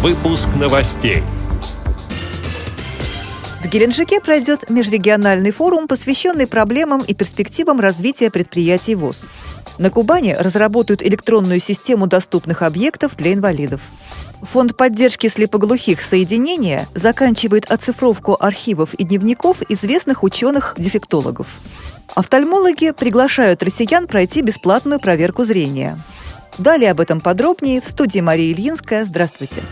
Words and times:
Выпуск 0.00 0.50
новостей. 0.54 1.24
В 3.64 3.68
Геленджике 3.68 4.20
пройдет 4.20 4.70
межрегиональный 4.70 5.50
форум, 5.50 5.88
посвященный 5.88 6.46
проблемам 6.46 7.02
и 7.02 7.14
перспективам 7.14 7.80
развития 7.80 8.30
предприятий 8.30 8.94
ВОЗ. 8.94 9.28
На 9.78 9.90
Кубани 9.90 10.36
разработают 10.38 11.02
электронную 11.02 11.58
систему 11.58 12.06
доступных 12.06 12.62
объектов 12.62 13.16
для 13.16 13.32
инвалидов. 13.32 13.80
Фонд 14.42 14.76
поддержки 14.76 15.26
слепоглухих 15.26 16.00
соединения 16.00 16.88
заканчивает 16.94 17.68
оцифровку 17.68 18.36
архивов 18.38 18.94
и 18.94 19.02
дневников 19.02 19.62
известных 19.68 20.22
ученых-дефектологов. 20.22 21.48
Офтальмологи 22.14 22.92
приглашают 22.92 23.64
россиян 23.64 24.06
пройти 24.06 24.42
бесплатную 24.42 25.00
проверку 25.00 25.42
зрения. 25.42 25.98
Далее 26.58 26.90
об 26.90 27.00
этом 27.00 27.20
подробнее 27.20 27.80
в 27.80 27.86
студии 27.86 28.18
Мария 28.20 28.52
Ильинская. 28.52 29.04
Здравствуйте. 29.04 29.62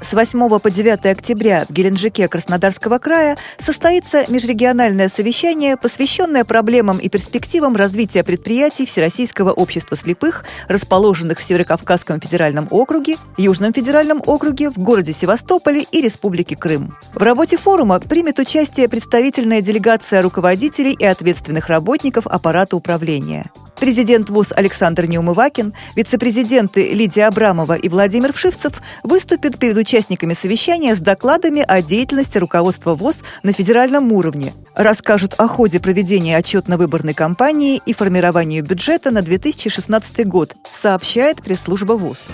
С 0.00 0.14
8 0.14 0.58
по 0.58 0.70
9 0.70 1.06
октября 1.06 1.64
в 1.68 1.72
Геленджике 1.72 2.28
Краснодарского 2.28 2.98
края 2.98 3.38
состоится 3.56 4.24
межрегиональное 4.28 5.08
совещание, 5.08 5.76
посвященное 5.76 6.44
проблемам 6.44 6.98
и 6.98 7.08
перспективам 7.08 7.76
развития 7.76 8.22
предприятий 8.22 8.84
Всероссийского 8.84 9.52
общества 9.52 9.96
слепых, 9.96 10.44
расположенных 10.68 11.38
в 11.38 11.42
Северокавказском 11.42 12.20
федеральном 12.20 12.66
округе, 12.70 13.16
Южном 13.36 13.72
федеральном 13.72 14.22
округе, 14.26 14.70
в 14.70 14.78
городе 14.78 15.12
Севастополе 15.12 15.86
и 15.90 16.00
Республике 16.00 16.56
Крым. 16.56 16.94
В 17.14 17.22
работе 17.22 17.56
форума 17.56 17.98
примет 18.00 18.38
участие 18.38 18.88
представительная 18.88 19.62
делегация 19.62 20.20
руководителей 20.20 20.92
и 20.92 21.04
ответственных 21.04 21.68
работников 21.68 22.26
аппарата 22.26 22.76
управления 22.76 23.50
президент 23.82 24.30
ВУЗ 24.30 24.52
Александр 24.54 25.06
Неумывакин, 25.06 25.72
вице-президенты 25.96 26.92
Лидия 26.92 27.26
Абрамова 27.26 27.72
и 27.72 27.88
Владимир 27.88 28.32
Вшивцев 28.32 28.80
выступят 29.02 29.58
перед 29.58 29.76
участниками 29.76 30.34
совещания 30.34 30.94
с 30.94 31.00
докладами 31.00 31.64
о 31.66 31.82
деятельности 31.82 32.38
руководства 32.38 32.94
ВОЗ 32.94 33.24
на 33.42 33.52
федеральном 33.52 34.12
уровне, 34.12 34.54
расскажут 34.76 35.34
о 35.36 35.48
ходе 35.48 35.80
проведения 35.80 36.36
отчетно-выборной 36.36 37.14
кампании 37.14 37.82
и 37.84 37.92
формированию 37.92 38.62
бюджета 38.62 39.10
на 39.10 39.20
2016 39.20 40.28
год, 40.28 40.54
сообщает 40.72 41.42
пресс-служба 41.42 41.94
ВОЗ. 41.94 42.26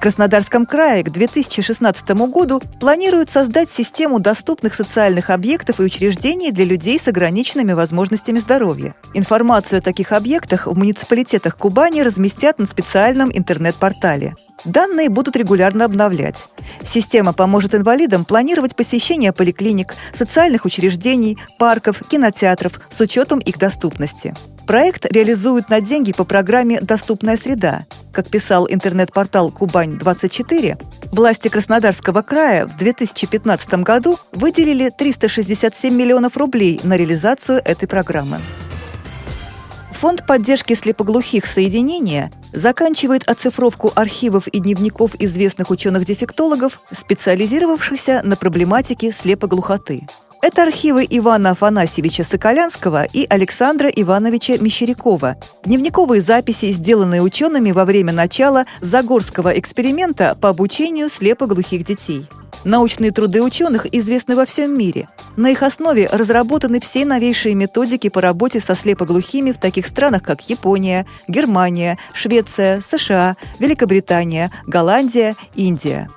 Краснодарском 0.00 0.64
крае 0.64 1.04
к 1.04 1.10
2016 1.10 2.08
году 2.30 2.62
планируют 2.80 3.28
создать 3.28 3.70
систему 3.70 4.18
доступных 4.18 4.72
социальных 4.72 5.28
объектов 5.28 5.78
и 5.78 5.82
учреждений 5.82 6.52
для 6.52 6.64
людей 6.64 6.98
с 6.98 7.06
ограниченными 7.06 7.74
возможностями 7.74 8.38
здоровья. 8.38 8.94
Информацию 9.12 9.80
о 9.80 9.82
таких 9.82 10.12
объектах 10.12 10.66
в 10.66 10.74
муниципалитетах 10.74 11.58
Кубани 11.58 12.00
разместят 12.00 12.58
на 12.58 12.64
специальном 12.64 13.30
интернет-портале. 13.30 14.36
Данные 14.64 15.08
будут 15.08 15.36
регулярно 15.36 15.84
обновлять. 15.84 16.36
Система 16.84 17.32
поможет 17.32 17.74
инвалидам 17.74 18.24
планировать 18.24 18.76
посещение 18.76 19.32
поликлиник, 19.32 19.94
социальных 20.12 20.64
учреждений, 20.64 21.38
парков, 21.58 22.02
кинотеатров 22.06 22.80
с 22.90 23.00
учетом 23.00 23.38
их 23.38 23.58
доступности. 23.58 24.34
Проект 24.66 25.06
реализуют 25.06 25.68
на 25.68 25.80
деньги 25.80 26.12
по 26.12 26.24
программе 26.24 26.80
«Доступная 26.80 27.36
среда». 27.36 27.86
Как 28.12 28.28
писал 28.28 28.68
интернет-портал 28.68 29.50
«Кубань-24», 29.50 30.80
власти 31.10 31.48
Краснодарского 31.48 32.22
края 32.22 32.66
в 32.66 32.76
2015 32.76 33.74
году 33.82 34.18
выделили 34.32 34.90
367 34.96 35.92
миллионов 35.92 36.36
рублей 36.36 36.80
на 36.84 36.96
реализацию 36.96 37.60
этой 37.64 37.88
программы. 37.88 38.38
Фонд 40.00 40.26
поддержки 40.26 40.72
слепоглухих 40.72 41.44
соединения 41.44 42.32
заканчивает 42.54 43.28
оцифровку 43.28 43.92
архивов 43.94 44.48
и 44.48 44.58
дневников 44.58 45.14
известных 45.18 45.68
ученых-дефектологов, 45.68 46.80
специализировавшихся 46.90 48.22
на 48.24 48.36
проблематике 48.36 49.12
слепоглухоты. 49.12 50.06
Это 50.40 50.62
архивы 50.62 51.06
Ивана 51.10 51.50
Афанасьевича 51.50 52.24
Соколянского 52.24 53.04
и 53.04 53.26
Александра 53.28 53.90
Ивановича 53.90 54.56
Мещерякова. 54.56 55.36
Дневниковые 55.66 56.22
записи, 56.22 56.72
сделанные 56.72 57.20
учеными 57.20 57.70
во 57.70 57.84
время 57.84 58.14
начала 58.14 58.64
Загорского 58.80 59.50
эксперимента 59.58 60.34
по 60.40 60.48
обучению 60.48 61.10
слепоглухих 61.10 61.84
детей. 61.84 62.26
Научные 62.64 63.10
труды 63.10 63.42
ученых 63.42 63.86
известны 63.92 64.36
во 64.36 64.44
всем 64.44 64.76
мире. 64.76 65.08
На 65.36 65.50
их 65.50 65.62
основе 65.62 66.08
разработаны 66.12 66.78
все 66.80 67.06
новейшие 67.06 67.54
методики 67.54 68.08
по 68.08 68.20
работе 68.20 68.60
со 68.60 68.74
слепоглухими 68.74 69.52
в 69.52 69.58
таких 69.58 69.86
странах, 69.86 70.22
как 70.22 70.48
Япония, 70.50 71.06
Германия, 71.26 71.98
Швеция, 72.12 72.82
США, 72.82 73.36
Великобритания, 73.58 74.50
Голландия, 74.66 75.36
Индия. 75.54 76.10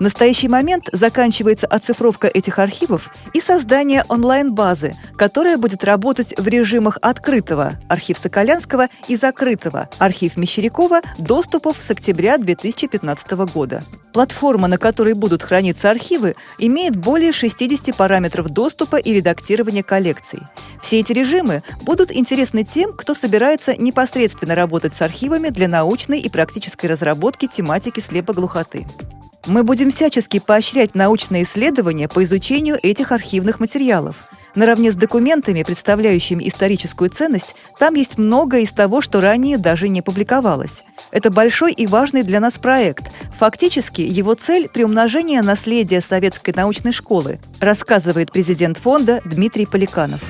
В 0.00 0.02
настоящий 0.02 0.48
момент 0.48 0.88
заканчивается 0.92 1.66
оцифровка 1.66 2.26
этих 2.26 2.58
архивов 2.58 3.10
и 3.34 3.40
создание 3.42 4.02
онлайн-базы, 4.08 4.96
которая 5.14 5.58
будет 5.58 5.84
работать 5.84 6.32
в 6.38 6.48
режимах 6.48 6.96
открытого 7.02 7.74
архив 7.86 8.16
Соколянского 8.16 8.88
и 9.08 9.16
закрытого 9.16 9.90
архив 9.98 10.38
Мещерякова 10.38 11.02
доступов 11.18 11.76
с 11.80 11.90
октября 11.90 12.38
2015 12.38 13.30
года. 13.52 13.84
Платформа, 14.14 14.68
на 14.68 14.78
которой 14.78 15.12
будут 15.12 15.42
храниться 15.42 15.90
архивы, 15.90 16.34
имеет 16.58 16.96
более 16.96 17.32
60 17.32 17.94
параметров 17.94 18.48
доступа 18.48 18.96
и 18.96 19.12
редактирования 19.12 19.82
коллекций. 19.82 20.40
Все 20.82 21.00
эти 21.00 21.12
режимы 21.12 21.62
будут 21.82 22.10
интересны 22.10 22.64
тем, 22.64 22.94
кто 22.94 23.12
собирается 23.12 23.76
непосредственно 23.76 24.54
работать 24.54 24.94
с 24.94 25.02
архивами 25.02 25.50
для 25.50 25.68
научной 25.68 26.20
и 26.20 26.30
практической 26.30 26.86
разработки 26.86 27.46
тематики 27.46 28.00
слепоглухоты. 28.00 28.86
Мы 29.46 29.64
будем 29.64 29.90
всячески 29.90 30.38
поощрять 30.38 30.94
научные 30.94 31.44
исследования 31.44 32.08
по 32.08 32.22
изучению 32.22 32.78
этих 32.82 33.10
архивных 33.10 33.58
материалов. 33.58 34.16
Наравне 34.54 34.90
с 34.92 34.96
документами, 34.96 35.62
представляющими 35.62 36.46
историческую 36.46 37.08
ценность, 37.08 37.54
там 37.78 37.94
есть 37.94 38.18
многое 38.18 38.62
из 38.62 38.70
того, 38.70 39.00
что 39.00 39.20
ранее 39.20 39.58
даже 39.58 39.88
не 39.88 40.02
публиковалось. 40.02 40.82
Это 41.12 41.30
большой 41.30 41.72
и 41.72 41.86
важный 41.86 42.22
для 42.22 42.40
нас 42.40 42.54
проект. 42.54 43.04
Фактически, 43.38 44.02
его 44.02 44.34
цель– 44.34 44.68
приумножение 44.72 45.42
наследия 45.42 46.00
советской 46.00 46.52
научной 46.54 46.92
школы, 46.92 47.38
рассказывает 47.60 48.32
президент 48.32 48.76
фонда 48.76 49.20
Дмитрий 49.24 49.66
Поликанов. 49.66 50.20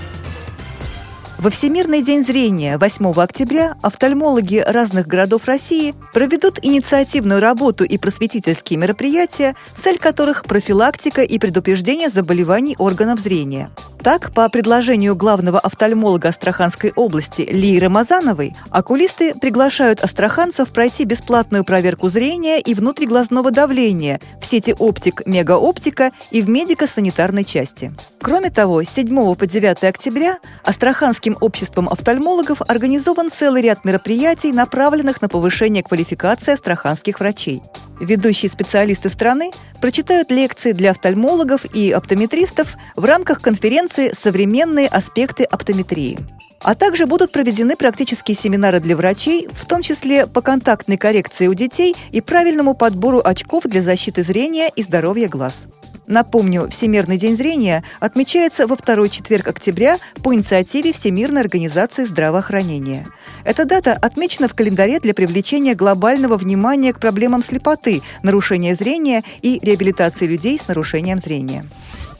Во 1.40 1.48
Всемирный 1.48 2.02
день 2.02 2.22
зрения 2.22 2.76
8 2.76 3.18
октября 3.18 3.74
офтальмологи 3.80 4.58
разных 4.58 5.06
городов 5.06 5.46
России 5.46 5.94
проведут 6.12 6.58
инициативную 6.60 7.40
работу 7.40 7.82
и 7.82 7.96
просветительские 7.96 8.78
мероприятия, 8.78 9.56
цель 9.74 9.98
которых– 9.98 10.44
профилактика 10.44 11.22
и 11.22 11.38
предупреждение 11.38 12.10
заболеваний 12.10 12.76
органов 12.78 13.20
зрения. 13.20 13.70
Так, 14.02 14.32
по 14.34 14.48
предложению 14.50 15.16
главного 15.16 15.58
офтальмолога 15.58 16.28
Астраханской 16.28 16.92
области 16.94 17.42
Лии 17.42 17.78
Рамазановой, 17.78 18.54
окулисты 18.70 19.34
приглашают 19.34 20.00
астраханцев 20.00 20.68
пройти 20.70 21.04
бесплатную 21.04 21.64
проверку 21.64 22.10
зрения 22.10 22.60
и 22.60 22.74
внутриглазного 22.74 23.50
давления 23.50 24.20
в 24.40 24.46
сети 24.46 24.74
оптик 24.78 25.22
«Мегаоптика» 25.26 26.12
и 26.30 26.40
в 26.42 26.50
медико-санитарной 26.50 27.44
части. 27.44 27.92
Кроме 28.22 28.50
того, 28.50 28.82
с 28.84 28.90
7 28.90 29.34
по 29.34 29.46
9 29.46 29.82
октября 29.84 30.40
Астраханским 30.62 31.38
обществом 31.40 31.88
офтальмологов 31.88 32.60
организован 32.68 33.30
целый 33.30 33.62
ряд 33.62 33.84
мероприятий, 33.86 34.52
направленных 34.52 35.22
на 35.22 35.28
повышение 35.30 35.82
квалификации 35.82 36.52
астраханских 36.52 37.20
врачей. 37.20 37.62
Ведущие 37.98 38.50
специалисты 38.50 39.08
страны 39.08 39.52
прочитают 39.80 40.30
лекции 40.30 40.72
для 40.72 40.90
офтальмологов 40.90 41.64
и 41.74 41.90
оптометристов 41.92 42.76
в 42.94 43.04
рамках 43.06 43.40
конференции 43.40 44.12
«Современные 44.12 44.88
аспекты 44.88 45.44
оптометрии». 45.44 46.18
А 46.62 46.74
также 46.74 47.06
будут 47.06 47.32
проведены 47.32 47.74
практические 47.74 48.34
семинары 48.34 48.80
для 48.80 48.96
врачей, 48.96 49.48
в 49.50 49.64
том 49.64 49.80
числе 49.80 50.26
по 50.26 50.42
контактной 50.42 50.98
коррекции 50.98 51.46
у 51.46 51.54
детей 51.54 51.96
и 52.10 52.20
правильному 52.20 52.74
подбору 52.74 53.22
очков 53.24 53.64
для 53.64 53.80
защиты 53.80 54.22
зрения 54.22 54.70
и 54.76 54.82
здоровья 54.82 55.26
глаз. 55.28 55.68
Напомню, 56.10 56.68
Всемирный 56.68 57.18
день 57.18 57.36
зрения 57.36 57.84
отмечается 58.00 58.66
во 58.66 58.74
второй 58.74 59.10
четверг 59.10 59.46
октября 59.46 59.98
по 60.24 60.34
инициативе 60.34 60.92
Всемирной 60.92 61.40
организации 61.40 62.02
здравоохранения. 62.02 63.06
Эта 63.44 63.64
дата 63.64 63.92
отмечена 63.92 64.48
в 64.48 64.54
календаре 64.54 64.98
для 64.98 65.14
привлечения 65.14 65.76
глобального 65.76 66.36
внимания 66.36 66.92
к 66.92 66.98
проблемам 66.98 67.44
слепоты, 67.44 68.02
нарушения 68.24 68.74
зрения 68.74 69.22
и 69.40 69.60
реабилитации 69.62 70.26
людей 70.26 70.58
с 70.58 70.66
нарушением 70.66 71.20
зрения. 71.20 71.64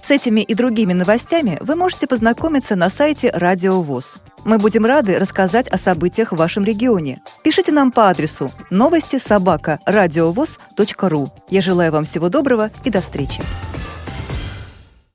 С 0.01 0.13
этими 0.13 0.41
и 0.41 0.55
другими 0.55 0.93
новостями 0.93 1.59
вы 1.61 1.75
можете 1.75 2.07
познакомиться 2.07 2.77
на 2.77 2.91
сайте 2.91 3.33
Радио 3.35 3.83
ВОЗ. 3.83 4.19
Мы 4.45 4.59
будем 4.59 4.87
рады 4.87 5.19
рассказать 5.19 5.67
о 5.67 5.77
событиях 5.77 6.31
в 6.31 6.37
вашем 6.37 6.65
регионе. 6.65 7.21
Пишите 7.43 7.73
нам 7.73 7.91
по 7.91 8.09
адресу 8.09 8.53
новости 8.71 9.19
собака 9.19 9.81
ру. 9.85 11.29
Я 11.49 11.61
желаю 11.61 11.91
вам 11.91 12.05
всего 12.05 12.29
доброго 12.29 12.71
и 12.85 12.91
до 12.91 13.01
встречи. 13.01 13.43